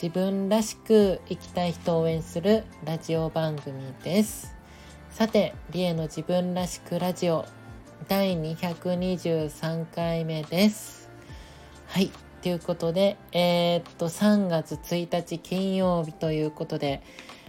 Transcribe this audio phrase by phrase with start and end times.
[0.00, 4.54] 自分らしく生きたい人を応援するラジオ番組です
[5.10, 7.44] さてリエの自分らしくラジオ
[8.06, 11.10] 第223回目です。
[11.86, 12.10] はい。
[12.42, 17.02] ということで、えー、っと、3月1日金曜日ということで、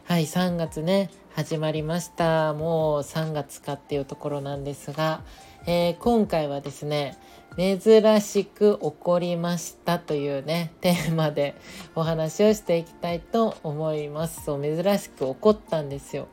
[0.05, 2.53] はい、3月ね、始まりました。
[2.53, 5.21] もう3月かっていうところなんですが、
[5.67, 7.15] えー、今回はですね、
[7.59, 11.55] 珍しく起こりましたというね、テーマで
[11.93, 14.45] お話をしていきたいと思います。
[14.45, 16.27] そう、珍しく起こったんですよ。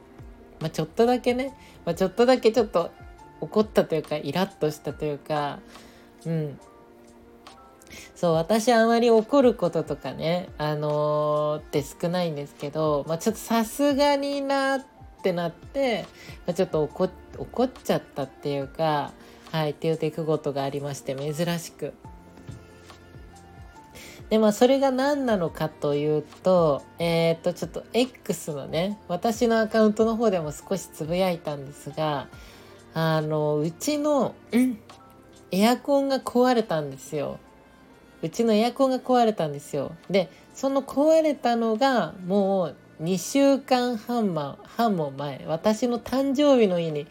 [0.61, 1.53] まあ、ちょっとだけね、
[1.85, 2.91] まあ、ちょっとだけちょっと
[3.41, 5.59] 怒ったというかイラッとしたというか
[6.25, 6.59] うん
[8.15, 14.87] そう私あまり怒ることとかねあのー、って少ないんですけど、まあ、ちょっとさすがになっ
[15.23, 16.07] てなって、
[16.47, 19.13] まあ、ちょっと怒怒っちゃったっていうか
[19.53, 21.95] はいっていう出来事がありまして珍しく。
[24.31, 32.27] でまあそれが何なのかというとえっ、とちょっと X のね私のアカウントの方でも少しつぶやいたんですが
[32.93, 34.35] あのうちの、
[35.51, 37.39] エアコンが壊れたんですよ。
[38.23, 39.93] うちのエアコンが壊れたんですよ。
[40.09, 47.07] でその壊れたのがもう2週間半も半も前私の誕生日の日に、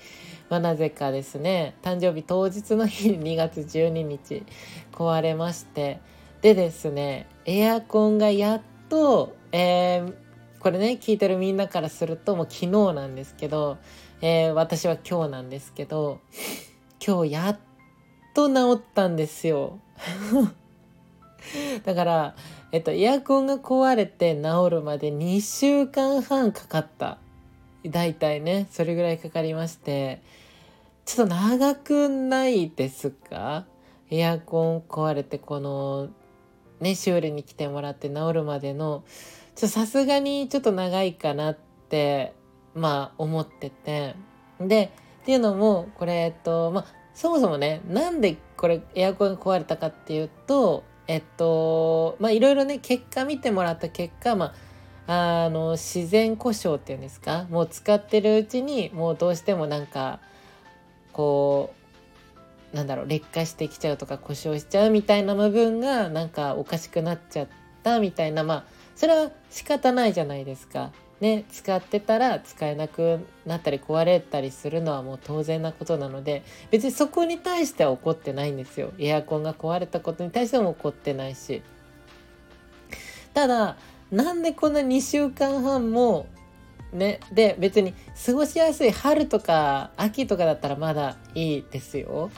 [0.50, 4.44] まあ、なぜかですね誕生日当日の日2月12日
[4.92, 6.00] 壊れまして
[6.42, 10.14] でですねエアコンがやっと、えー、
[10.60, 13.78] これね聞いてるみんなからするともう昨日なんですけど
[14.22, 16.22] えー、私は今日なんですけど
[17.06, 17.60] 今日やっ
[18.34, 19.80] と治ったんですよ。
[21.86, 22.36] だから
[22.72, 27.20] えっとエアコンが壊れて治るまで2週間半かかった。
[27.90, 30.22] 大体ねそれぐらいかかりまして
[31.06, 33.66] ちょっと長くないですか？
[34.10, 36.10] エアコン壊れてこの
[36.80, 39.04] ね修理に来てもらって治るまでの
[39.56, 41.58] さすがにちょっと長いかなっ
[41.90, 42.34] て
[42.74, 44.16] まあ思ってて。
[44.60, 44.92] で
[45.22, 54.54] っていうのもこれえっとまあそもそもねなんでこれエアコンが壊れたかっていうとえっとまあいろいろね結果見てもらった結果まあ
[55.08, 57.46] あの自然故障っていうんですか？
[57.50, 60.20] もう使ってるうちにもうどうしてもなんか
[61.14, 61.74] こ
[62.74, 67.48] うなんだろう劣化してきちゃうとか故障しちゃうみたいな部分がなんかおかしくなっちゃっ
[67.84, 68.64] たみたいなまあ
[68.96, 70.92] それは仕方ないじゃないですか。
[71.22, 78.92] ね、使ってたら使えなくなったり壊れたりするのはもう当然なことなので別にそこに対しては怒ってないんですよ。
[79.00, 81.62] エアコンが壊れたことに対しても怒ってないし。
[83.34, 83.78] ただ
[84.16, 86.28] なんでこんな2週間半も
[86.94, 87.94] ねで別に
[88.26, 92.32] 過ごしやすい春とか秋とかだったらまだいいですよ。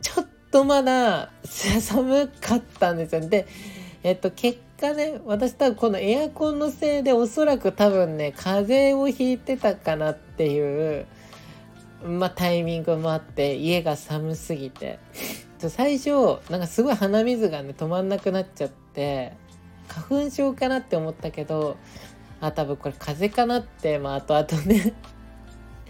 [0.00, 3.28] ちょっとまだ 寒かったんですよ。
[3.28, 3.46] で
[4.02, 11.04] えっと結果ね私多分このエアコンのせいでおそらく多分ね風邪をひいてたかなっていう
[12.02, 14.98] まあタイミングもあって家が寒すぎて。
[15.68, 19.34] 最初なんかすごい鼻水がね止まんなくなっちゃって
[19.92, 21.76] 花粉症かなって思ったけど
[22.40, 24.94] あ多分これ風邪かなってまあ後々ね。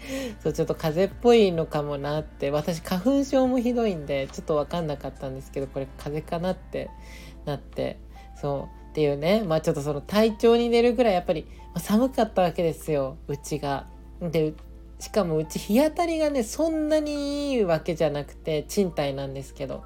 [0.43, 2.51] そうちょっと風邪っぽいのかもなって。
[2.51, 6.89] 私花粉症もひどいんでちょっと分かんなかったんですけどこれ風邪かなって
[7.45, 7.97] なって。
[8.35, 8.91] そう。
[8.91, 9.41] っていうね。
[9.43, 11.47] まあちょっとその体調に寝るぐらいやっぱり
[11.77, 13.17] 寒かったわけですよ。
[13.27, 13.87] うちが。
[14.21, 14.53] で
[14.99, 19.85] しかもうち日当たりがねそんなにいいわけじゃなくて賃貸なんですけど。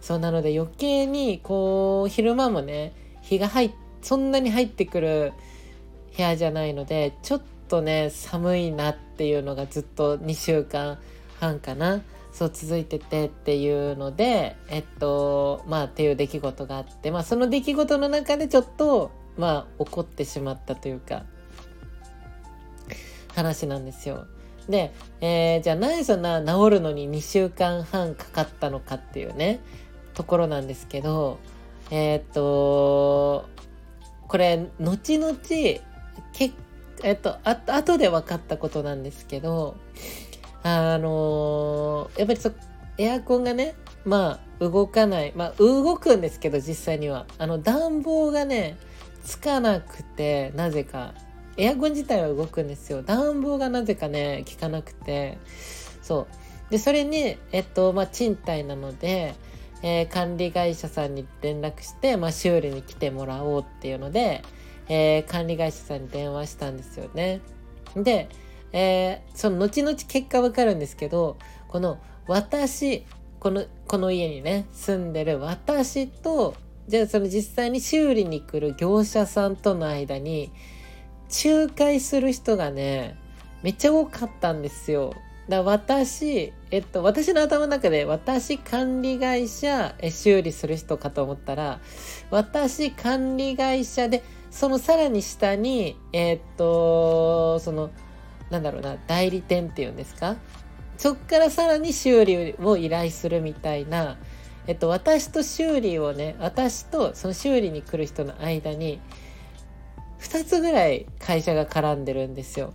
[0.00, 2.94] そうなので余計にこう昼間もね
[3.30, 5.32] 日が入そんなに入ってくる
[6.16, 10.98] 部屋じゃないのでちょっとね寒いなっていうのがずっと2週間
[11.38, 21.24] 半かなそう続いててっていうのでえっとまあっていう出来事があってまあその出来事の中でちょっとまあ怒ってしまったというか
[23.36, 24.26] 話なんですよ。
[24.68, 29.60] で、えー、じゃあ何そんな治るのに2週間半かかったのかっていうね
[30.14, 31.38] ところなんですけど
[31.90, 33.48] えー、っと
[34.28, 36.52] これ後々け
[37.02, 39.76] えっとあ後で分かったことなんですけど
[40.62, 42.52] あの、やっぱりそ
[42.98, 47.26] エアコンがねまあ動かないまあ動くんですけど実際には。
[47.38, 48.76] あの暖房がね
[49.24, 51.14] つかなくてなぜか。
[51.56, 53.02] エアコン自体は動くんですよ。
[53.02, 55.38] 暖房がなぜかね効かなくて。
[56.02, 56.26] そ
[56.68, 56.70] う。
[56.70, 59.34] でそれにえっとまあ賃貸なので、
[59.82, 64.42] えー、管理会社さんに連絡して、まあ、修理に来てもらおうっていうので、
[64.88, 67.40] えー、管理会社さんに電話したんですよね
[67.96, 68.28] で、
[68.72, 71.38] えー、その後々結果わかるんですけど
[71.68, 73.04] この私
[73.38, 76.54] このこの家にね住んでる私と
[76.88, 80.52] じゃあその実際に修理に来る業者さんとの間に
[81.44, 83.16] 仲介する人がね
[83.62, 85.14] めっちゃ多かったんですよ。
[85.50, 91.80] だ私、えっと、私の頭の中で私管理会社え修理する人かと思ったら
[92.30, 97.90] 私管理会社でそのさらに下にえっとその
[98.48, 100.36] なんだろうな代理店っていうんですか？
[100.96, 104.18] そっからさらに修理を依頼するみたいな、
[104.66, 109.00] えっと、私と修理をね私とその修理に来る人の間に
[110.20, 112.74] 2つぐらい会社が絡んでるんですよ。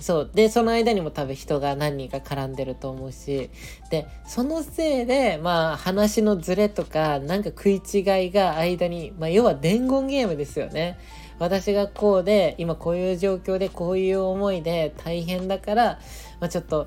[0.00, 3.50] そうでその間にも多分人が何人か絡んでると思うし
[3.90, 10.98] でそのせいでまあ話のズレとかなんか食い違いが間に、まあ、要は伝言ゲームですよね。
[11.38, 15.98] 私がこうで今こういう状況でこういう思いで大変だから、
[16.38, 16.86] まあ、ちょっと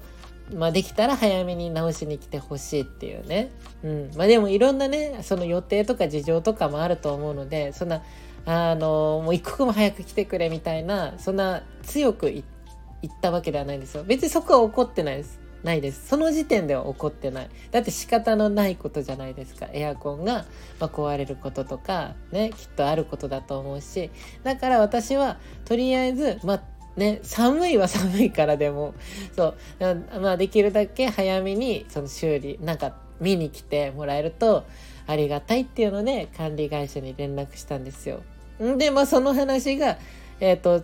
[0.51, 3.49] まあ、できたら早めに直しに来てほしいっていうね。
[3.83, 4.11] うん。
[4.15, 8.03] まあでもいろんなね、その予定とか事情とかもあると思うので、そんな、
[8.45, 12.43] あの、もう一刻も早く来てくれみたいな、そんな強く言っ
[13.09, 14.03] たわけではないんですよ。
[14.03, 15.39] 別にそこは怒ってないです。
[15.63, 16.07] ないです。
[16.07, 17.49] その時点では怒ってない。
[17.71, 19.67] だって仕方のないことじゃないですか。
[19.71, 20.45] エアコンが、
[20.79, 24.11] ま壊れることとか、ね、きっとあることだと思うし。
[24.43, 26.61] だから私は、とりあえず、まあ、
[26.97, 28.93] ね、寒いは寒いからでも、
[29.35, 34.65] そう、まあできるだけ早めにその修理、なんか見に来てもらえると
[35.07, 38.21] ありがたいっていうので管理会社に連絡したんですよ。
[38.61, 39.97] んで、まあその話が、
[40.39, 40.83] えっ、ー、と、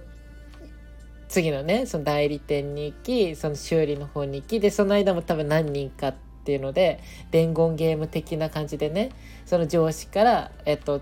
[1.30, 7.00] 次のね、その代理店に行き、その修理の方に行き、で、その間も多分何人かっていうので、
[7.30, 9.12] 伝言ゲーム的な感じでね、
[9.46, 11.02] その上司から、えっと、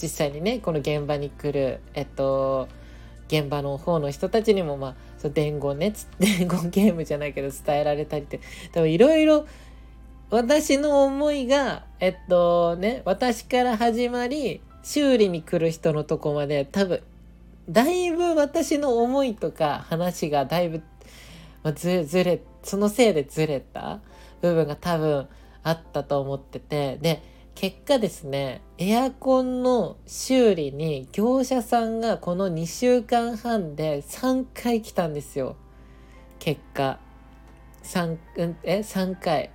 [0.00, 2.68] 実際にね、この現場に来る、えっと、
[3.26, 8.40] 現場の方の人たちにも、まあ、そ伝言ね、 伝言ゲームじゃないけど伝えられたりって、
[8.72, 9.44] 多分いろいろ
[10.30, 17.02] 私の思いが、えっとね、私から始まり、修理に来る人のとこまで多分
[17.68, 20.82] だいぶ私の思いとか話がだいぶ、
[21.62, 24.00] まあ、ずずれそのせいでずれた
[24.40, 25.28] 部分が多分
[25.62, 26.98] あったと思ってて。
[26.98, 35.56] で結果ですねエアコンの修理に業者さんがこの2週間半で3回来たんですよ。
[36.38, 36.98] 結果。
[37.84, 39.50] 3、うん、え3回。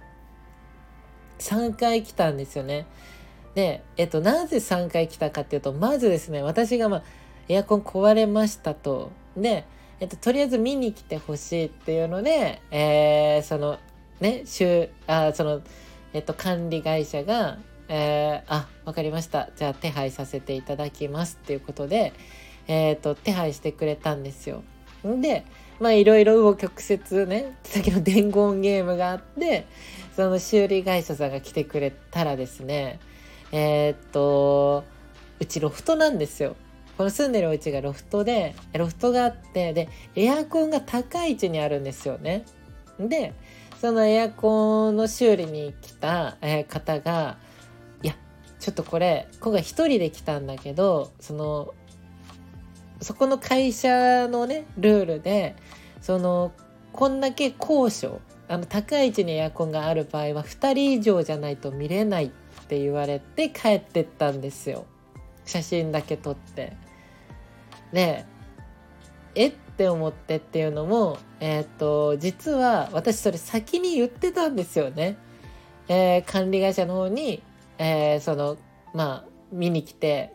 [1.40, 2.86] 3回来たんですよね。
[3.54, 7.04] でえっとなぜ3回来たかっていうとまずですね私がまあ
[7.50, 9.12] エアコン壊れましたと。
[9.36, 9.66] で、
[10.00, 13.80] えっと、とりあえず見に来てほしいっていうので、えー、その、
[14.22, 15.62] ね、週、あ、その、
[16.14, 17.58] えっと、管理会社が、
[17.90, 19.50] えー、あ、わかりました。
[19.56, 22.14] じゃあ手配させていただきますっていうことで、
[22.68, 24.64] えっ、と、手配してくれたんですよ。
[25.06, 25.44] んで、
[25.80, 29.66] まあいろいろ紆余曲折ね、先の伝言ゲームがあって、
[30.16, 33.00] その修理会社さんが来てくれたらですね、
[33.52, 34.84] えー、っと、
[35.40, 36.56] うちロフトなんですよ。
[37.00, 39.88] この住んでるお家がロフトで、ロフトがあって、で、
[40.18, 42.44] エアコンが高い位置にあるんですよね。
[43.00, 43.34] で、
[43.80, 47.38] そのエアコンの修理に来た、え方が、
[48.04, 48.16] いや、
[48.60, 51.74] ちょっとこれ、今回一人で来たんだけど、その、
[53.00, 55.56] そこの会社のね、ルールで、
[56.02, 56.52] その、
[56.92, 58.20] こんだけ高所、
[58.50, 62.30] あの、高い位置にエアコンがある場合は、2人以上じゃないと見れないっ
[62.68, 64.86] て言われて帰ってったんですよ。
[65.46, 66.89] 写真だけ撮って。
[67.94, 68.26] で
[69.36, 75.18] えって思ってっていうのもえっ、と実は私それ先に言ってたんですよね。
[75.88, 77.42] えー、管理会社の方に、
[77.78, 78.58] えー、その
[78.94, 80.34] まあ見に来て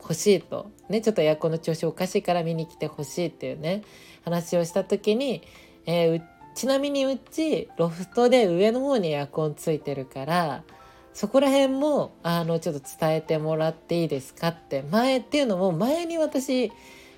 [0.00, 3.82] 欲しいとねちょっとエアコンの調子おかしいから見に来てほしいっていうね
[4.24, 5.42] 話をした時に、
[5.86, 6.22] えー、
[6.54, 10.62] ちなみにうちロフトで上の方にエアコンついてるから
[11.16, 16.70] そこら辺もあのちょっと伝えてもらっていいですかって前っていうのも前に私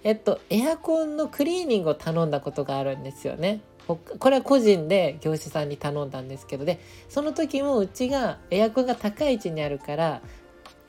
[0.04, 3.60] えっとエアコンのクリーニングを頼んだことがあるんですよね。
[3.88, 3.98] こ
[4.30, 6.78] れは個人で業者さんに頼んだんですけどで
[7.08, 10.20] その時もうちがエアコンが高い位置にあるから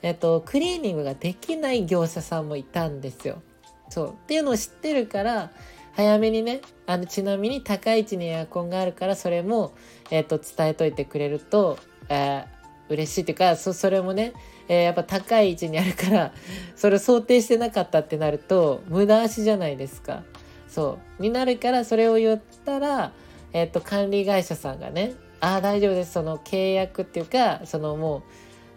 [0.02, 3.42] えっとクリーニングができない業者さんもいたんですよ。
[3.88, 5.50] そうっていうのを知ってるから
[5.96, 9.72] 早めにねあのちなみに高い位置にエアコンがあるからそれも、
[10.12, 11.76] えっと伝えといてくれると、
[12.08, 12.59] えー
[12.90, 14.32] 嬉しいっていうかそそれもね、
[14.68, 16.32] えー、やっぱ高い位置にあるから
[16.76, 20.22] それを想定してなかったってなると無駄足じゃないですか。
[20.68, 23.12] そうになるからそれを言ったら、
[23.52, 28.22] えっと管理会社さんがね「ああ大丈夫ですその契約っていうかそのもう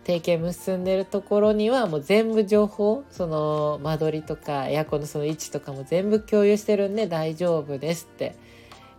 [0.06, 8.36] 提携結んでるところにはもう全部情報その間取りとかエアコンのその位置とかも全部共有してるんで大丈夫ですって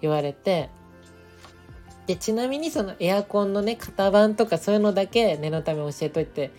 [0.01, 0.71] 言われて
[2.07, 6.53] でちなみにそのエアコンのね型番とかそういうのだけ念のため教えといて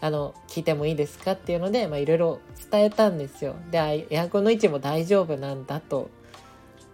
[0.00, 3.56] あの聞いてもいいですかっていうのでいろいろ伝えたんですよ。
[3.70, 6.10] でエアコンの位置も大丈夫なんだと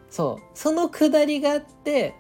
[0.09, 2.15] そうそのくだりがあって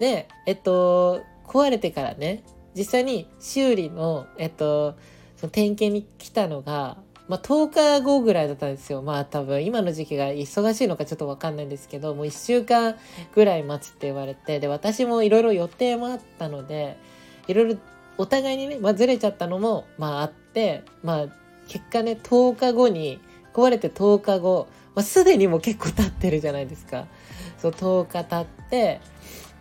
[0.00, 2.44] でえっと壊れてからね
[2.76, 4.96] 実際に修理の、えっと、
[5.36, 9.02] その点検に来たのが、まあ、10日後ぐらいだったんですよ。
[9.02, 12.96] まあ多分今の時期が忙しいのかちょっとわかんないんですけど、もう1週間
[13.34, 16.96] ぐらい待つって言われて、で、私もいろいろ予定もあったので、
[17.48, 17.76] いろいろ
[18.18, 21.26] お互いにね、まあ、ずれちゃったのも、まああって、まあ
[21.68, 23.20] 結果ね、10日後に、
[23.52, 27.06] 壊れて10日後、まあ、すでにもう結構経ってるじゃないですか。
[27.58, 29.00] そう、10日経って、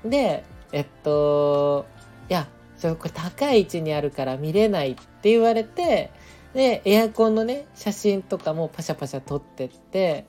[0.03, 1.85] で、えっと、
[2.29, 6.11] いや、そこれ高い位置にあるから見れないって言われて
[6.55, 10.25] でエアコンのね写真とかもパシャパシャ撮ってって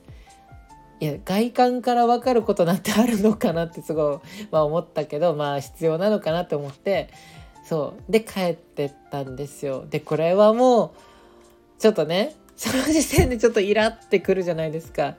[0.99, 7.09] いや外観から分かることなんてあるのかなってすごい、まあ、思ったけどまあ必要なのかなって思って
[7.63, 9.85] そうで帰ってったんですよ。
[9.89, 10.91] でこれはもう
[11.79, 15.15] ちょっとねその時点でちょっとイラってくるじゃないですか。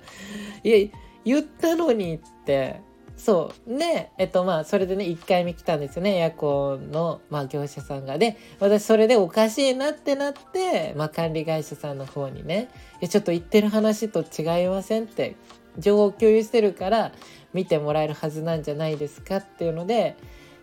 [0.62, 0.88] いや
[1.24, 2.80] 言ったのにって
[3.18, 3.78] そう。
[3.78, 6.16] でえっとまあそれでね1回目来たんですよね。
[6.16, 8.16] エアコンの、まあ、業者さんが。
[8.16, 12.68] で私それでおかしいなってなって、まあ、管理会社さんの方にね
[13.06, 15.34] 「ちょっと言ってる話と違いません」って
[15.78, 17.12] 情報共有してるから
[17.52, 20.16] 見てもらえるはずなんじゃないですかっていうので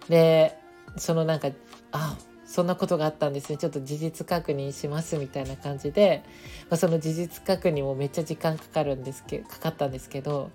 [0.08, 0.58] で
[0.98, 1.50] そのなんか
[1.92, 3.58] あそんなことがあったんですね。
[3.58, 6.24] ちょっと事実確認しますみたいな感じで、
[6.70, 10.52] まあ、その事実確認もめっちゃ時間かかるんですけかかったんですけど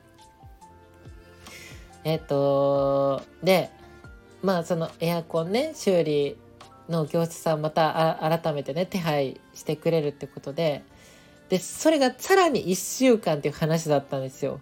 [2.05, 3.71] えっ、とで
[4.43, 6.37] まあそのエアコンね修理
[6.89, 10.83] の業者さんまた改めてね手配してくれるってことで
[11.49, 14.61] でそれがさらに1週間っていう話だったんですよ。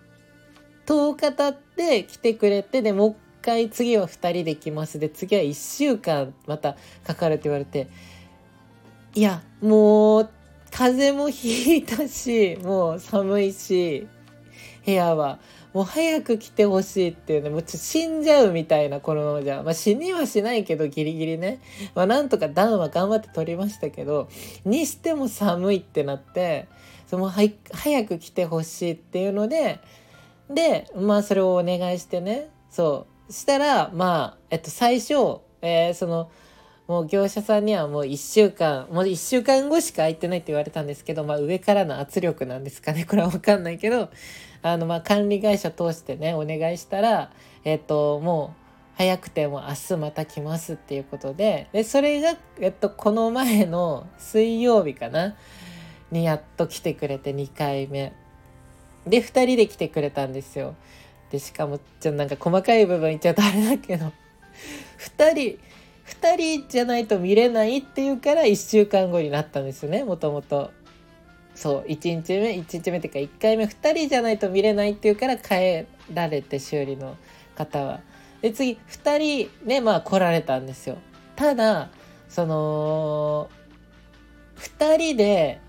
[0.87, 6.77] 10日経って来てくれてでもう一回次は2人で来ますで次は1週間また
[7.07, 7.89] かかるって言われて
[9.15, 10.31] いやもう
[10.71, 14.09] 風邪もひいたしもう寒いし
[14.87, 15.39] 部屋は
[15.79, 21.61] もう早く来てほしいっていうねもうちょ死んじゃうみたいなこのままじゃ、まあ、死にはしないけどギリギリね、
[21.95, 24.29] まあ、なんとか暖は頑張って取りましたけど
[24.65, 26.67] にしても寒いってなって
[27.07, 27.53] その早
[28.05, 29.79] く来てほしいっていうので
[30.51, 32.49] でまあそれをお願いしてね。
[32.71, 33.33] そう。
[33.33, 36.29] したらまあえっと最初、えー、その
[36.89, 43.05] もう業者さんにはもう1週間もう1週間後しか空いてないって言われたんですけど、まあ、上からの圧力なんですかね。
[43.09, 44.09] これは分かんないけど
[44.63, 47.31] あのまあ管理会社通してねお願いしたら
[47.65, 55.37] えっ、ともう早くても明日また来ますっていうことででそれが、えっと、この前の水曜日かな
[56.11, 58.15] にやっと来てくれて2回目。
[59.07, 60.75] で2人で来てくれたんですよ。
[61.31, 64.11] でしかもちょっとなんか細かい部分言っちゃうとあれだけど。
[64.99, 65.59] 2人
[66.09, 70.71] 2人じゃないと見れないっていうから1週間後になったんですねもともと。
[71.55, 77.17] そう1日目1日目っていうか1回目2人じゃないと見れないっていうから帰られて修理の
[77.57, 78.01] 方は。
[78.41, 80.99] で次2人ねまあ来られたんですよ。
[81.35, 81.91] ただ
[82.29, 83.51] その
[84.57, 85.61] 2人で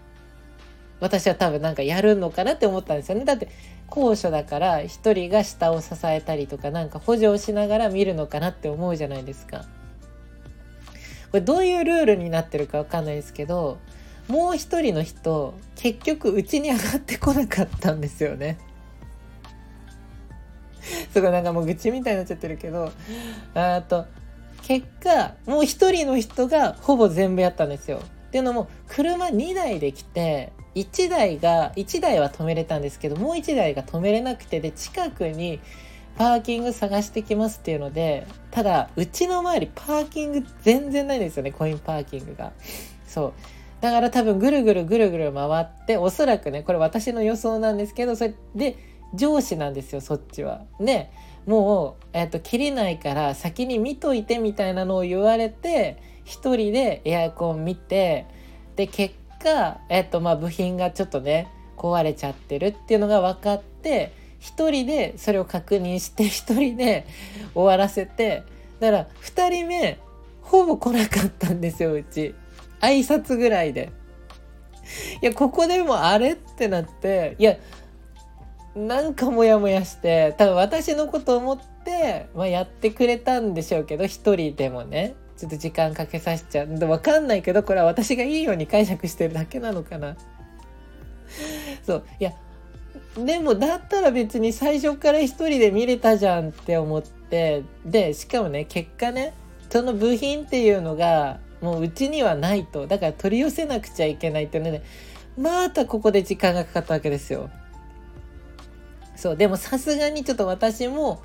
[0.99, 3.25] 私は多分なんかやるのかなって思ったんですよね。
[3.25, 3.49] だって
[3.87, 9.65] 高所だから1人が下を支えたりとかなんか補助をしながら見るのかなって思うじゃないですか。
[11.31, 13.77] これどういうルールになってるかわかんないですけど
[14.27, 18.57] もう一人の人結局うちに上がってこなかったんですよね。
[21.11, 22.91] すごいなんかもう愚痴みたいになっちゃってるけど
[23.53, 24.05] あと
[24.63, 28.01] 結果もう一人の人がほぼ全部やったんですよ。
[28.27, 35.59] っていうのも車2台で来て1台が1台は止めれたんですけどもう1台が止めれなくてで近くに
[36.19, 42.51] パーキング探してきますっていうのでただうちの周りパーキング全然ないんですよねコインパーキングが。
[43.07, 43.33] そう。
[43.79, 48.75] だから多分ぐるぐるぐるぐる回っておそらくねこれ私の予想なんですけどそれで
[49.15, 50.65] 上司なんですよそっちは。
[50.81, 51.13] ね。
[51.45, 58.27] もう、えーと、切れないから先に見といてみたいなのを言われて1人でエアコン見て
[58.75, 61.47] で結果、えーとまあ、部品がちょっとね
[61.77, 67.05] 壊れちゃってるっていうのが分かって1人でそれを確認して1人で
[67.53, 68.43] 終わらせて
[68.79, 69.99] だから2人目
[70.41, 72.33] ほぼ来なかったんですようち。
[72.81, 73.91] 挨拶ぐらいで。
[75.21, 77.57] いやここでもあれってなっていや
[78.75, 85.15] なんかモヤモヤして多分私のこと思って、まあ、やってくれたんでしょうけど一人でもね。
[85.37, 86.67] ちょっと時間かけさせちゃう。
[86.67, 90.17] 分かんないけどこれは私がいいように解釈してるだけなのかな。
[91.85, 92.03] そう。
[92.19, 92.33] いや
[93.25, 99.33] でもだったら別に最初から1人で見れたじゃんって思ってでしかもね結果ね
[99.69, 104.81] その部品っていうのがもううちにはないとだから取り寄せなくちゃいけないっていうので
[105.37, 107.49] またここで時間がかかったわけですよ。
[109.15, 111.21] そうでもさすがにちょっと私も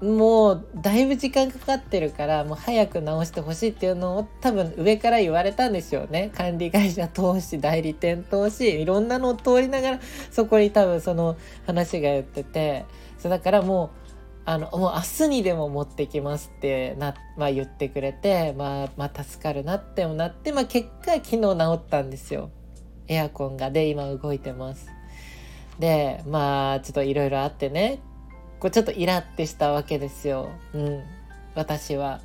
[0.00, 6.30] もうだいぶ時間かかってるからもう早く直してほしいっていうのを多分上から言われたんでしょうね。
[6.36, 10.00] 管理会社通し代理店通しいろんなのを通りながら
[10.30, 11.36] そこに多分その
[11.66, 12.84] 話が言ってて。
[13.18, 14.08] そうだからもう
[14.44, 22.50] あのもう明日にでも持ってきますってな、まあ、言ってくれて、まあ、まあ助かるなってもなって、まあ、結果昨日治ったんですよ。
[23.08, 24.88] エアコンがで今動いてます。
[25.78, 28.00] でまあちょっといろいろあってね
[28.60, 30.50] こうちょっとイラってしたわけですよ。
[30.74, 31.02] うん。
[31.54, 32.20] 私は。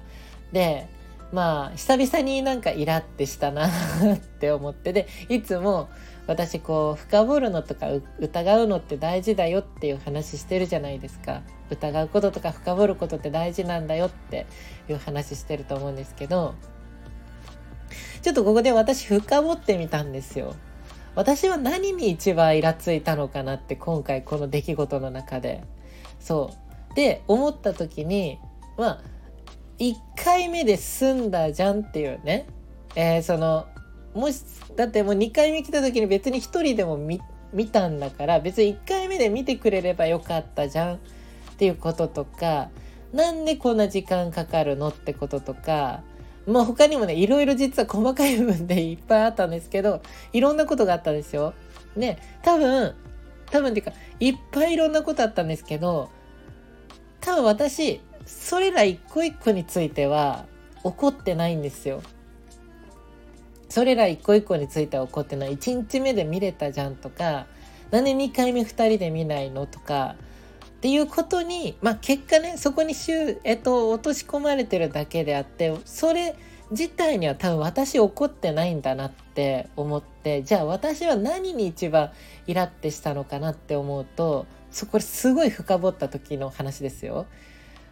[0.52, 0.88] で、
[1.32, 3.70] まあ、久々になんかイラってしたなっ
[4.40, 5.90] て思って、で、いつも
[6.28, 7.88] 私こう、深掘るのとか
[8.20, 11.42] 疑うのって大事だよっていう話してるじゃないですか。
[11.72, 14.46] 疑うこととか深掘ることって大事なんだよって
[14.88, 16.54] いう話してると思うんですけど、
[18.22, 20.56] ちょっとここで私深掘ってみたんですよ。
[21.16, 25.63] 私は何に一番イラついたのかなって今回この出来事の中で。
[26.24, 26.51] そ
[26.92, 26.96] う。
[26.96, 28.39] で思った時に
[28.77, 29.01] まあ
[29.80, 32.48] 1回目で済んだじゃんっていうね、
[32.96, 33.68] えー、その
[34.13, 34.44] もし
[34.75, 37.20] だってもう2回目来た時に別に1人でも見
[37.68, 40.96] たんだから別に1回目で見てくれればよかったじゃん。
[40.96, 42.70] っていうこととか
[43.13, 46.01] なんでこんな時間かかるのってこととか
[46.48, 50.01] まあ他にもねいろいろ実は細かい部分でいっぱいあったんですけど
[50.34, 51.53] いろんなことがあったんですよ。
[51.96, 52.96] ね多分
[53.53, 56.10] 多分っていうかいっぱいいろんなことあったんですけど
[57.22, 60.48] 多分私それら一個一個については
[60.83, 62.01] 怒ってないんですよ。
[63.70, 65.57] それら一個一個については怒ってない。
[65.57, 67.48] 1日目で見れたじゃんとか、
[67.92, 70.16] なんで2回目2人で見ないのとか、
[70.77, 76.35] っていうことに、まあ結果ね、そこにしゅ、えっと、落とし込まれてるだけであって、それ
[76.74, 82.12] 自体には多分私怒ってないんだなって思って、じゃあ私は何に一番
[82.48, 87.27] イラってしたのかなって思うと、そこすごい深掘った時の話ですよ。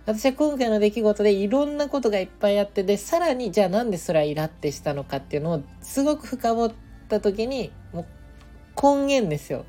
[0.05, 6.73] 私は今回の出来事でいろんなことがいっぱいあってでさらにじゃあなんでそれはイラってしたのかっていうのをすごく深掘っ
[7.07, 8.05] た時にもう
[8.81, 9.65] 根源ですよ。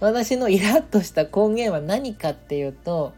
[0.00, 3.12] 私のイラッとした根源は何かっていうと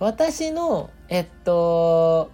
[0.00, 2.30] 私のえっと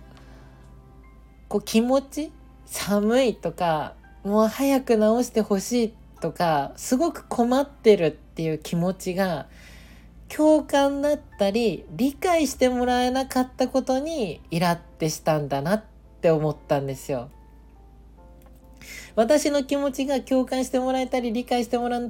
[1.50, 2.32] こう気持ち
[2.64, 9.48] 寒いとかもう早く直してほしいとかすごく困ってるっていう気持ちが
[10.28, 15.84] 共感だったり理解してもらえなかったことにイラってしたんだなっ
[16.20, 17.30] て思ったんですよ。
[19.16, 22.00] 私の気持ちが共感してもらえたり理解してもら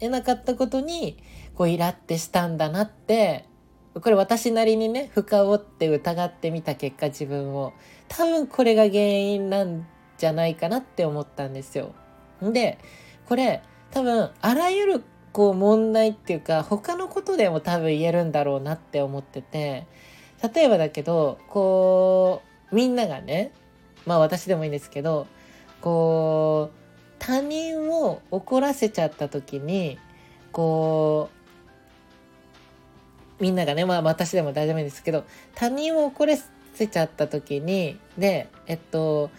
[0.00, 1.16] えなかったことに
[1.54, 3.46] こうイラってしたんだなって
[3.94, 7.72] これ私なりにね深追って疑ってみた結果自分を
[8.10, 9.86] 多分これが原因なん
[10.18, 11.94] じゃないかなって思ったんですよ。
[12.42, 12.78] で
[13.26, 19.86] これ多分あらゆるこう問題っていうか他のことでも多分言えるんだろうなって思ってて
[20.54, 22.42] 例えばだけどこ
[22.72, 23.52] うみんながね
[24.06, 25.26] まあ私でもいいんですけど
[25.80, 26.76] こう
[27.20, 29.98] 他人を怒らせちゃった時に
[30.50, 31.30] こ
[33.38, 36.34] うみんながねまあ私でも大丈夫ですけど他人を怒ら
[36.80, 39.30] せちゃった時にでえっと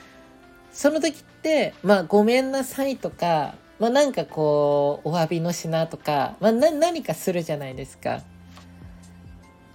[0.71, 8.21] その時ってまあごめんなさいとかまあ、なんかこうお詫びの品とか、まあ、何かするじゃないですか。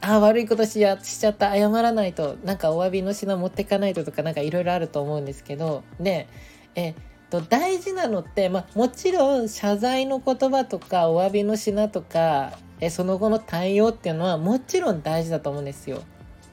[0.01, 6.29] あ悪いことしやしちゃった謝らないとなんかお詫びの品持ってかないととかなんかいろいろあると思うんですけどで
[6.77, 6.95] えっ
[7.31, 16.05] と大事なのって、まあ、もちろん謝罪の言葉とかお詫びの品とかえその後の対応っていうのはもちろん大事だと思うんですよ。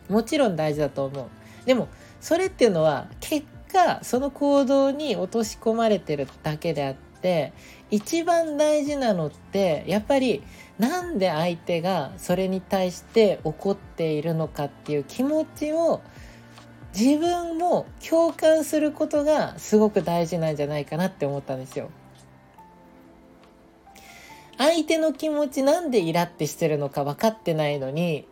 [0.09, 1.25] もちろん大事だと思う。
[1.65, 1.87] でも
[2.19, 7.53] それっていうのは結果その行動に落とし込まれてるだけであって
[7.89, 10.43] 一番大事なのってやっぱり
[10.77, 16.01] なんで相手がそれに対して怒っているのかっていう気持ちを
[16.97, 21.89] 自分も共感することがすごく大事なんじゃないかなって思ったんですよ。
[24.57, 28.27] 相手の気持ちなんでイラってしてるのか分かってないのに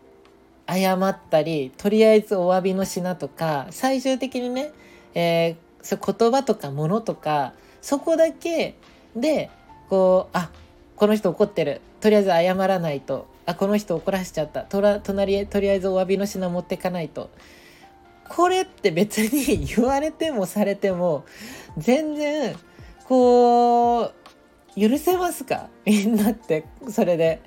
[0.68, 4.72] 謝ったりとりあえずお詫びの品とか最終的にね、
[5.14, 8.76] えーそ言葉とか物とかそこだけ
[9.16, 9.50] で
[9.90, 10.52] こうあ
[10.96, 11.82] この人怒ってる。
[12.00, 13.26] とりあえず謝らないと。
[13.48, 14.62] あこの人怒らしちゃった。
[14.62, 17.32] とら隣へとりあえずお詫びの品持ってかないと。
[18.30, 21.26] これって別に 言われてもされても
[21.80, 22.56] 全然
[23.08, 24.12] こう
[24.80, 25.70] 許せますか？
[25.84, 27.42] みんなってそれで。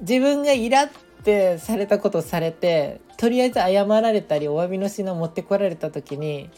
[0.00, 0.88] 自分がイラ
[1.26, 6.50] ってされたことされてとりあえず謝られたりお詫びの品持ってこられた時に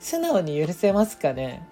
[0.00, 1.62] 素直に許せますかね？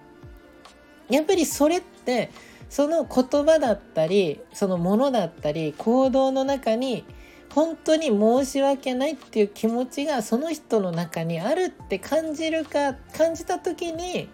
[1.09, 2.31] やっぱりそれって
[2.69, 7.03] その言葉だったりそのものだったり行動の中に
[7.53, 14.29] 本当に申し訳ないっていう気持ちがその人の中にあるって感じるか感じた時に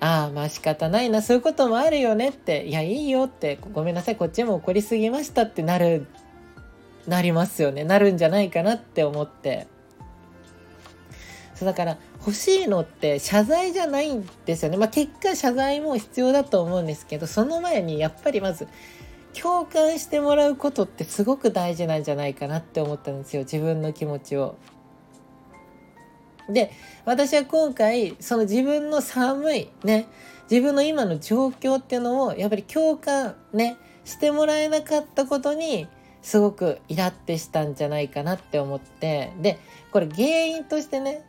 [0.00, 6.06] ああまあ仕方ないなそういうこともあるよねっていやいいよってごめんなさいこっちも怒りすぎましたってなる
[7.08, 7.84] なりますよね。
[7.84, 9.66] なるんじゃないかなって思って。
[11.54, 14.76] そうだから欲しいのって謝罪じゃないんですよね。
[14.76, 18.68] まあ結果謝罪も必要だと思うんですけどその前にやっぱりまず
[19.32, 23.42] 共感してもらうことってすごく大事なんじゃないかなって思ったんですよ。
[23.42, 24.56] 自分の気持ちを。
[26.48, 26.70] で
[27.04, 30.08] 私は今回その自分の寒いね
[30.50, 35.88] 自分の今の状況っていうのをやっぱり共感ねしてもらえなかったことに
[36.28, 39.58] すごくイラってしたんじゃないかなって思ってで
[39.90, 41.24] これ原因としてね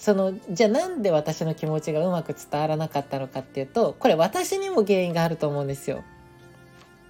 [0.00, 6.02] そのじゃあなんで私の気持ちがうまく伝わらなかったのかっていうとこれ私にも原因があると思うんですよ。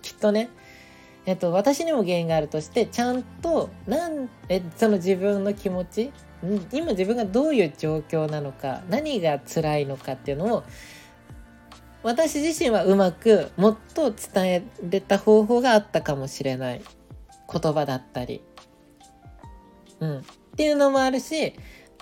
[0.03, 0.51] きっとね
[1.25, 6.13] えっと、私にも原因があるとしてちゃんとなんえその自分の気持ち
[6.71, 10.65] 今自分がどういう状況なのか何が辛いのかっていうのを
[12.03, 16.83] 私自身はうまくもっと伝えれた方法があったかもしれない
[17.53, 18.43] 言葉だったり、
[20.01, 20.23] うん、っ
[20.57, 21.55] ていうのもあるし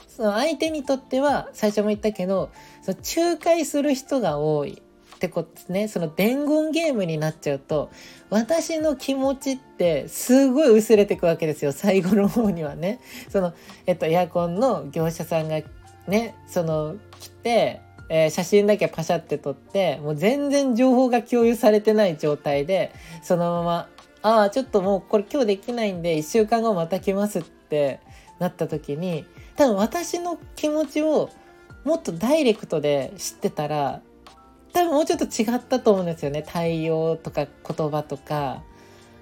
[0.08, 2.50] その相手にとっては最初も言ったけど
[2.82, 4.82] その仲介する人が多い。
[5.16, 5.86] ってことですね。
[5.86, 7.90] その伝言ゲームになっちゃうと
[8.30, 11.72] 私の気持ちってすごい薄れていくわけですよ。
[11.72, 13.00] 最後の方にはね。
[13.28, 13.52] その、
[13.84, 15.60] えっと、エアコンの業者さんが
[16.06, 22.90] ねその来て、えー、写真だけパシャって撮ってもう全然情報が共有されてない状態で
[23.22, 23.88] そのまま
[24.22, 28.00] 「ああちょっともうこれ今日できないんで1週間後また来ます」って
[28.38, 29.24] なった時に
[29.56, 31.30] 多分私の気持ちを
[31.84, 34.02] もっとダイレクトで知ってたら
[34.72, 36.44] 多分もうちょっと違ったと思うんですよね。
[36.46, 38.62] 対応とか言葉とか。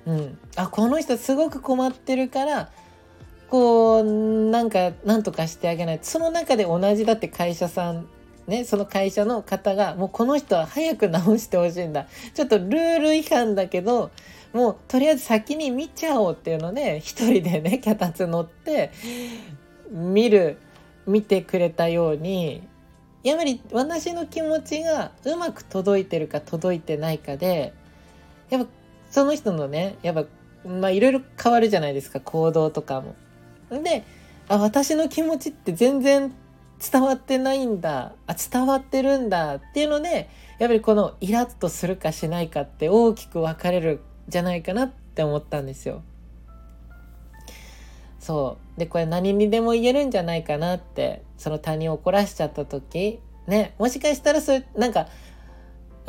[0.06, 2.70] うん、あこの人すごく困ってるから
[3.50, 5.98] こうなんかなんとかしてあげない。
[6.02, 8.06] その中で同じだって会社さん
[8.46, 12.06] ねその会社の方がもうこの人は早く直してほしいんだ。
[12.34, 14.11] ちょっとルール違反だけど
[14.52, 18.90] もうとりあえず先に見ちゃおうっていうので一人でね 脚立乗って
[19.90, 20.58] 見る
[21.06, 22.62] 見てくれたように
[23.22, 27.72] やっぱり私の気持ちがうまく届いてるか届いてないかで
[28.50, 28.70] やっぱ
[29.11, 30.24] その人のねやっぱ
[30.68, 33.14] まあいろいろ変わるじゃないですか行動とかも。
[33.82, 34.04] で
[34.48, 36.32] あ私の気持ちって全然
[36.92, 46.02] 伝わってないんだあ伝わってるんだっていうのでやっぱりこのイラッとするかしないかって大きく分かれるじゃないかなって思ったんですよ。
[48.20, 48.78] そう。
[48.78, 55.08] でこれ何にでも言えるんじゃないかなってその他人を怒らしちゃった時ねもしかしたらそれなんか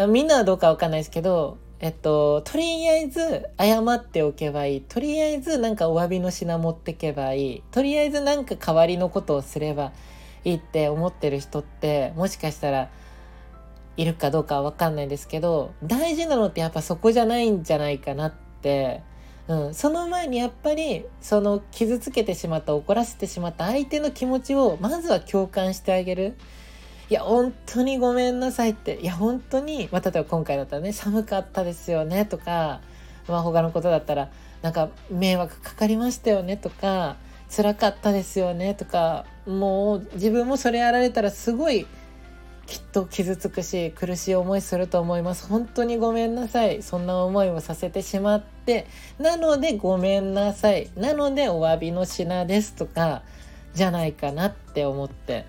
[0.08, 4.82] みんなはどうかわかんないですけどえっととりあえず謝っておけばいい。
[4.82, 7.64] とりあえずなんかお詫びの品持ってけばいい。
[7.72, 9.92] とりあえずなんか代わりのことをすれば
[10.44, 12.90] いいって思ってる人ってもしかしたら
[14.00, 19.04] いるかどうかはわかんないですけど大事なのってやっぱそこじゃないんじゃないかなって。
[19.50, 26.38] うん、その前にやっぱりその傷つけてしまった怒らせてしまった相手の気持ちをまずは共感してあげる。
[27.10, 29.00] いや本当にごめんなさいって。
[29.02, 32.80] いや本当に、まあ、例えば今回だったらね寒かったですよねとか、
[33.28, 34.30] まあ、他のことだったら
[34.62, 37.18] なんか迷惑かかりましたよねとか
[37.54, 41.88] 辛かったですよねとかもう自分もそれやられたらすごい
[42.70, 45.48] きっと傷つくし苦しい思いすると思います。
[45.48, 46.84] 本当にごめんなさい。
[46.84, 48.86] そんな思いをさせてしまって。
[49.18, 50.92] なのでごめんなさい。
[50.96, 53.24] なのでお詫びの品ですとか
[53.74, 55.48] じゃないかなって思って。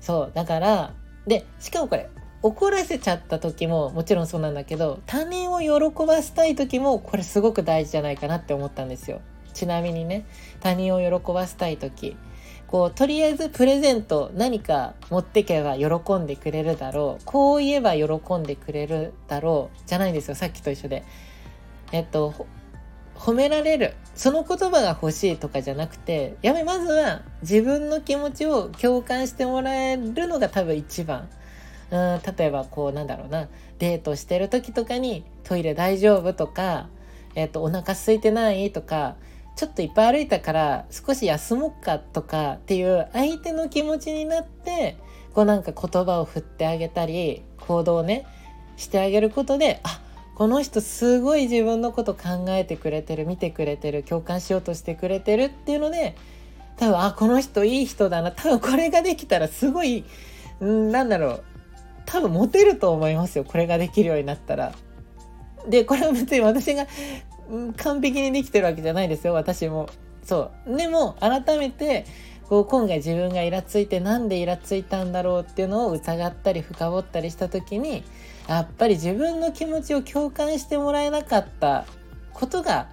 [0.00, 0.94] そうだから
[1.26, 2.08] でしかもこれ
[2.40, 9.20] 怒らせちゃった時ももちろんそうなんだけど他人を喜ばせたい時もこれすごく大事じゃないかなって思ったんですよ。
[9.52, 10.24] ちなみにね
[10.60, 12.16] 他人を喜ばせたい時。
[12.66, 17.24] こうとりあえずプレゼント何か持ってけば喜んでくれるだろう。
[17.24, 19.78] こう言えば喜んでくれるだろう。
[19.86, 21.04] じゃないんですよさっきと一緒で。
[21.92, 22.46] えっと
[23.14, 23.94] 褒められる。
[24.14, 31.28] その言葉が欲しいとかじゃなくてやめまずは自分の気持ちを共感してもらえるのが多分一番。
[31.90, 33.48] うん例えばこうなんだろうな。
[33.78, 36.88] デートしてる時とかにトイレ大丈夫とか、
[37.34, 39.16] えーと、お腹空いてないとか
[39.56, 44.96] ちょっといっぱい歩いたから少し休もうかとかっていう相手の気持ちになって
[45.32, 48.26] こうなんか言葉を振ってあげたり行動をね
[48.76, 50.00] してあげることであ
[50.34, 56.16] この人すごい自分のこと考えてくれてる見てくれてる共感しようとしてくれてるっていうので
[56.76, 60.04] 多分あこの人いい人だな多分これができたらすごい
[60.62, 61.44] んなんだろう
[62.06, 64.72] 多分モテると思いますよこれができるようになったら。
[65.68, 66.86] でこれは別に私が
[67.76, 69.88] 完璧にできてるわけじゃないですよ私も。
[70.24, 70.76] そう。
[70.76, 72.06] でも改めて
[72.48, 78.04] こう今回自分がイラついてなんでイラついたんだろうっていうのを疑ったり深掘ったりした時に
[78.48, 81.86] やっぱり自分の気持ちを共感してもらえなかった
[82.32, 82.88] ことが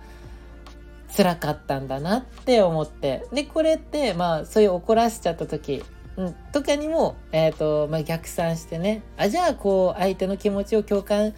[1.16, 3.28] 辛かったんだなって思って。
[3.34, 5.84] でこれってまあそういう怒らせちゃった時、
[6.16, 9.04] うん、とかにも、えーとまあ、逆算してね。
[9.18, 11.38] あじゃあこう相手の気持ちを共感して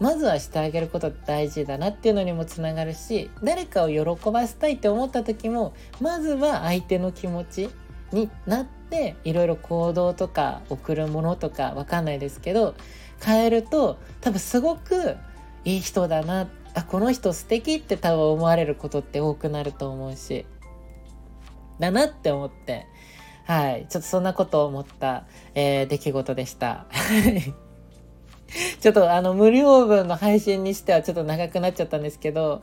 [0.00, 7.70] まずはしてあげること大事だなっていうのにもつながるし誰かを喜ばせたいって思った時もまずは相手の気持ち
[8.12, 12.74] になっていろいろ行動とか送るものとかわかんないですけど
[13.22, 15.16] 変えると多分すごく
[15.64, 20.44] いい人だなあこの人素敵って多分思われることって多くなると思うし
[21.78, 22.86] だなって思って
[23.46, 26.86] はいちょっとそんなことを思った、えー、出来事でした。
[28.80, 32.62] ちょっとあの無料分の配信にしてはちょっと長くなっちゃったんですけど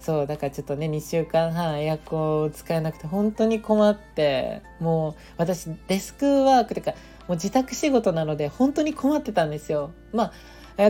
[0.00, 6.96] そうだからちょっとね2週間半エアコンを使えなくて本当に困ってもう私デスクワークというかも
[7.30, 9.92] う自宅仕事なので本当に困ってたんですよ。
[10.12, 10.32] まあ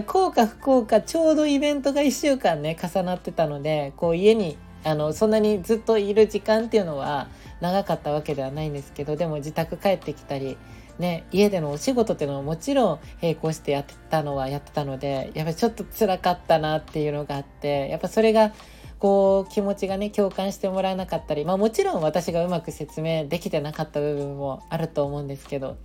[0.06, 7.28] 効果不効果ちょうどイベントが1週間ね重なってたのでこう家にあのそんなにずっといる時間っていうのは
[7.60, 10.56] 長かったわけではないんですけどでも自宅帰ってきたり
[10.98, 18.52] ね、家でのお仕事っていうのももちろん並行してやってたのはやってたのでやっぱりちょっと辛かったなっていうのがあってやっぱそれが
[18.98, 25.76] こう気持ちがね共感してもらえなかったりまあもちろん私がうまく説明できてなかった部分もあると思うんですけど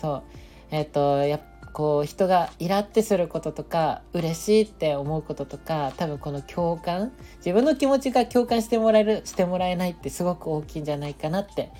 [0.00, 0.22] そう。
[0.70, 1.40] えっ、ー、とや
[1.72, 11.70] こう人がイラってすることとか嬉しいって思うこととか多分この共感自分の気持ちが共感してもらえるしてもらえないってすごく大きいんじゃないかなって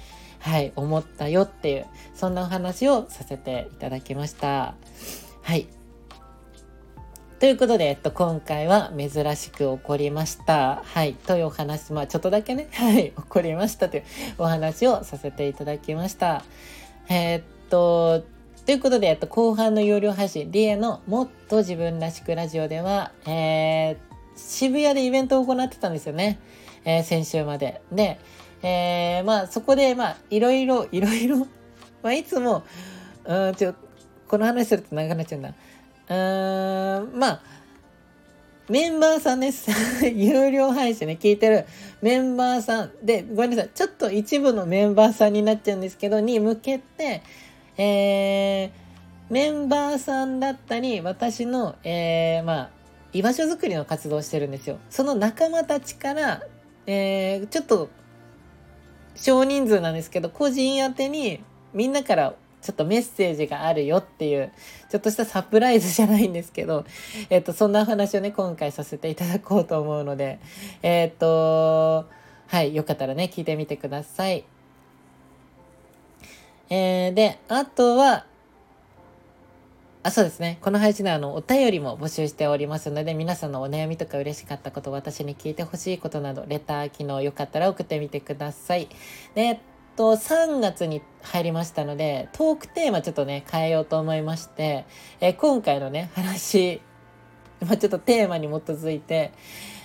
[0.42, 4.74] はい、思ったよっていう、そんなお話をさせていただきました。
[5.42, 5.68] はい。
[7.38, 10.82] ということで、えっと、今回は珍しく起こりました。
[10.84, 11.14] はい。
[11.14, 14.04] というお話、まあちょっとだけね、はい、起こりましたという
[14.38, 16.44] お話をさせていただきました。
[17.08, 18.24] えー、っと、
[18.66, 23.96] ということで、えっと、後半の有料配信、リエのもっと自分らしくラジオでは、えー、
[24.36, 26.38] 渋谷でイベントを行ってたんですよね。
[26.84, 27.80] えー、先週まで。
[27.92, 28.18] で、
[28.62, 31.38] えー、まあそこでまあいろいろいろいろ
[32.02, 32.64] まあいつも
[33.24, 33.74] うんちょ
[34.28, 35.54] この話すると長くなっちゃうんだ
[36.08, 37.42] うんまあ
[38.68, 39.70] メンバーさんです。
[40.06, 41.66] 有料配信ね、聞いてる
[42.00, 43.70] メンバーさんで、ごめんなさい。
[43.74, 47.22] ちょっと一部のメンバーさんになっちゃうんですけど、に向けて、
[47.76, 48.70] えー、
[49.28, 52.70] メンバーさんだったり、私の、えー、まあ、
[53.12, 54.78] 居場所づくりの活動をしてるんですよ。
[54.90, 56.42] その仲間たちから、
[56.86, 57.90] えー、ちょっと
[59.14, 64.52] 少人数なんですけど、個人宛てにみんなからちょっとメッセージがあるよっていう、
[64.88, 66.84] ちょっとしたサプライズじゃないんですけど、
[67.28, 70.38] えっと、そんな話をね、今回させていただこうと思うので、
[70.82, 72.06] えっと、
[72.46, 74.44] はい、よかったらね、聞いてみてください。
[76.70, 78.26] えー、で、あとは、
[80.04, 80.58] あ、そうですね。
[80.60, 88.88] この配信ではあの、お便りも募集しておりますので、皆さんのお悩みとか嬉しかったこと、私に聞いてほしいことなど、レター機能よかったら送ってみてください。
[89.36, 89.58] で、えっ
[89.94, 94.86] と、3月に入りましたので、トークテーマちょっとね、変えようと思いまして、
[95.20, 96.80] え今回のね、話、
[97.60, 99.30] まあ、ちょっとテーマに基づいて、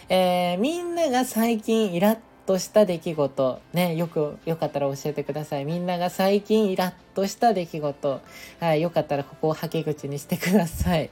[0.10, 5.66] えー、みんなが最近イラッとした出来事、ね、よく、よかったら教えてください。
[5.66, 8.22] みんなが最近イラッとした出来事、
[8.62, 11.10] はい、よかったらここをはけ口にしてください。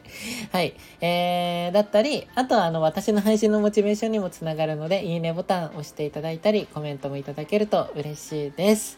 [0.53, 0.73] はい。
[1.01, 8.97] えー、だったり、あとはあの、私の配信のモチベーションにもつながるので、いいねボタンを押していただいたり、コメントもいただけると嬉しいです。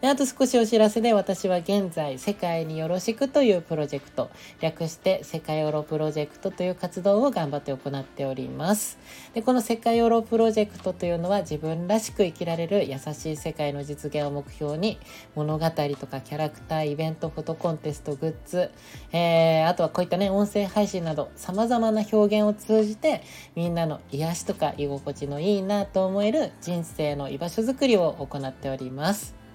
[0.00, 4.30] であと少しお知らせで私は現在世界によろしくというプロジェクト
[4.60, 8.98] 略して世界オロプロジェクトという活動を頑張って行っております。
[9.34, 14.98] でこの世界オロプロジェクトというのは自分らしく生きられる優しい世界の実現を目標に
[15.34, 18.70] 物語とかキャラクターイベントフォトコンテストグッズ、
[19.12, 23.22] えー、あとはこういったね音声配信など様々な表現を通じて
[23.54, 29.45] みんなの癒しとか居心地のいいなと思える人生の居場所づくりを行っております。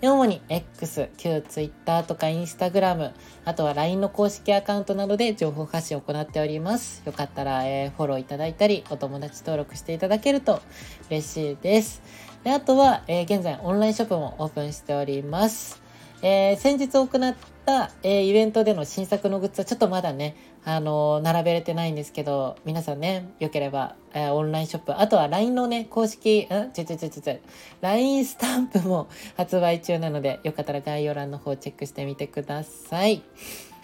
[0.00, 3.12] で主に X、旧 Twitter とか Instagram、
[3.44, 7.02] あとは LINE の公式アカウントなどで情報発信を行っております。
[7.04, 10.62] よかったら、えー、フォローいただいたり、お友達登録していただけると
[11.10, 12.00] 嬉しいです。
[12.44, 15.82] であとは、えー、現在オンラインショップもオープンしております。
[16.22, 17.34] えー、先日行っ
[17.64, 20.36] た、えー、イベントでの新作のグッズはちょっとまだね、
[20.70, 26.72] あの、並べれてないんですけど、皆さんね、よければ、えー、オンラインショップ、あとは LINE のね、公式、ん？
[26.74, 27.38] ちょちょちょちょちょ、
[27.80, 33.22] LINE スタンプも発売中なので、よかったら概要欄の方チェックしてみてください。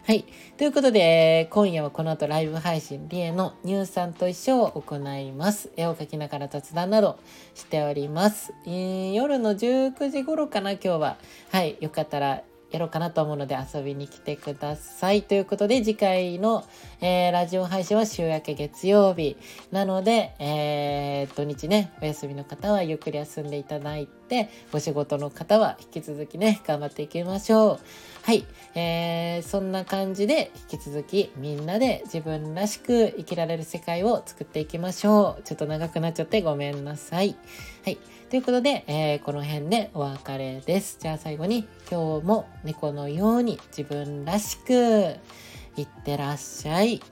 [0.06, 0.26] はい。
[0.58, 5.70] ということで、今夜はこの後ライブ配信、リエの乳酸と一緒を行います。
[5.78, 7.18] 絵を描きながら雑談など
[7.54, 8.52] しております。
[8.66, 11.16] えー、夜の19時頃かな、今日は。
[11.50, 11.78] はい。
[11.80, 12.42] よかったら
[12.74, 15.22] やろうかなと思うので遊びに来てください。
[15.22, 16.64] ということで次回の、
[17.00, 19.36] えー、ラジオ配信は週明け月曜日
[19.70, 28.13] なので、えー、土日ね、お休みの方はゆっくり休んでいただいて、お仕事の方は引き続きね、頑張っていきましょう。
[28.24, 35.42] はい、えー、そんな感じで引き続きみんなで自分らしく生きられる世界を作っていきましょう。
[35.42, 37.36] ちょっと長くなっちゃってごめんなさい。
[37.84, 37.98] はい、
[38.30, 40.96] ということで、えー、この辺でお別れです。
[40.98, 44.72] じゃあ最後に今日も猫のように自分らしく
[45.76, 47.02] いってらっしゃい。